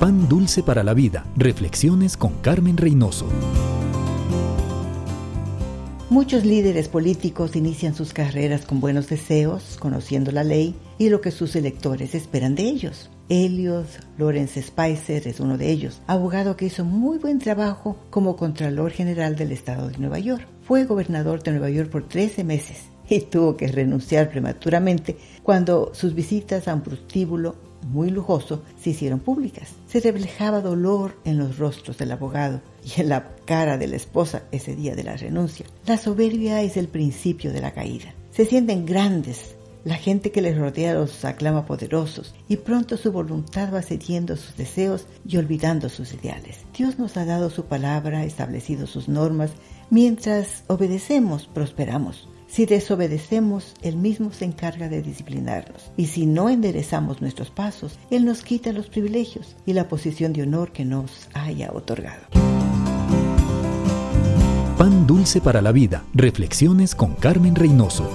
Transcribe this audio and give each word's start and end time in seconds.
Pan 0.00 0.30
dulce 0.30 0.62
para 0.62 0.82
la 0.82 0.94
vida. 0.94 1.26
Reflexiones 1.36 2.16
con 2.16 2.32
Carmen 2.40 2.78
Reynoso. 2.78 3.26
Muchos 6.08 6.46
líderes 6.46 6.88
políticos 6.88 7.54
inician 7.54 7.94
sus 7.94 8.14
carreras 8.14 8.64
con 8.64 8.80
buenos 8.80 9.10
deseos, 9.10 9.76
conociendo 9.78 10.32
la 10.32 10.42
ley 10.42 10.74
y 10.96 11.10
lo 11.10 11.20
que 11.20 11.30
sus 11.30 11.54
electores 11.54 12.14
esperan 12.14 12.54
de 12.54 12.62
ellos. 12.62 13.10
Elliot 13.28 13.86
Lawrence 14.16 14.62
Spicer 14.62 15.28
es 15.28 15.38
uno 15.38 15.58
de 15.58 15.70
ellos, 15.70 16.00
abogado 16.06 16.56
que 16.56 16.64
hizo 16.64 16.82
muy 16.86 17.18
buen 17.18 17.38
trabajo 17.38 17.98
como 18.08 18.36
Contralor 18.36 18.92
General 18.92 19.36
del 19.36 19.52
Estado 19.52 19.90
de 19.90 19.98
Nueva 19.98 20.18
York. 20.18 20.48
Fue 20.62 20.84
gobernador 20.84 21.42
de 21.42 21.50
Nueva 21.50 21.68
York 21.68 21.90
por 21.90 22.08
13 22.08 22.42
meses 22.42 22.84
y 23.06 23.20
tuvo 23.20 23.54
que 23.58 23.68
renunciar 23.68 24.30
prematuramente 24.30 25.18
cuando 25.42 25.90
sus 25.92 26.14
visitas 26.14 26.68
a 26.68 26.74
un 26.74 26.80
prostíbulo 26.80 27.68
muy 27.90 28.10
lujoso 28.10 28.62
se 28.80 28.90
hicieron 28.90 29.20
públicas. 29.20 29.70
Se 29.88 30.00
reflejaba 30.00 30.60
dolor 30.60 31.16
en 31.24 31.38
los 31.38 31.58
rostros 31.58 31.98
del 31.98 32.12
abogado 32.12 32.60
y 32.84 33.00
en 33.00 33.08
la 33.08 33.36
cara 33.44 33.78
de 33.78 33.88
la 33.88 33.96
esposa 33.96 34.44
ese 34.52 34.76
día 34.76 34.94
de 34.94 35.04
la 35.04 35.16
renuncia. 35.16 35.66
La 35.86 35.98
soberbia 35.98 36.62
es 36.62 36.76
el 36.76 36.88
principio 36.88 37.52
de 37.52 37.60
la 37.60 37.72
caída. 37.72 38.14
Se 38.30 38.46
sienten 38.46 38.86
grandes. 38.86 39.56
La 39.82 39.94
gente 39.94 40.30
que 40.30 40.42
les 40.42 40.58
rodea 40.58 40.92
los 40.92 41.24
aclama 41.24 41.64
poderosos 41.64 42.34
y 42.48 42.58
pronto 42.58 42.98
su 42.98 43.12
voluntad 43.12 43.72
va 43.72 43.80
cediendo 43.80 44.36
sus 44.36 44.54
deseos 44.54 45.06
y 45.26 45.38
olvidando 45.38 45.88
sus 45.88 46.12
ideales. 46.12 46.58
Dios 46.76 46.98
nos 46.98 47.16
ha 47.16 47.24
dado 47.24 47.48
su 47.48 47.64
palabra, 47.64 48.24
establecido 48.24 48.86
sus 48.86 49.08
normas. 49.08 49.52
Mientras 49.88 50.64
obedecemos, 50.66 51.46
prosperamos. 51.46 52.28
Si 52.50 52.66
desobedecemos, 52.66 53.74
Él 53.80 53.96
mismo 53.96 54.32
se 54.32 54.44
encarga 54.44 54.88
de 54.88 55.02
disciplinarnos. 55.02 55.92
Y 55.96 56.06
si 56.06 56.26
no 56.26 56.48
enderezamos 56.48 57.20
nuestros 57.20 57.50
pasos, 57.50 57.96
Él 58.10 58.24
nos 58.24 58.42
quita 58.42 58.72
los 58.72 58.88
privilegios 58.88 59.54
y 59.66 59.72
la 59.72 59.88
posición 59.88 60.32
de 60.32 60.42
honor 60.42 60.72
que 60.72 60.84
nos 60.84 61.28
haya 61.32 61.70
otorgado. 61.72 62.26
Pan 64.76 65.06
dulce 65.06 65.40
para 65.40 65.62
la 65.62 65.70
vida. 65.70 66.02
Reflexiones 66.12 66.96
con 66.96 67.14
Carmen 67.14 67.54
Reynoso. 67.54 68.10